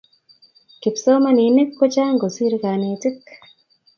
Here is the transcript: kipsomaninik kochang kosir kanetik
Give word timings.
kipsomaninik 0.81 1.69
kochang 1.79 2.15
kosir 2.21 2.53
kanetik 2.63 3.19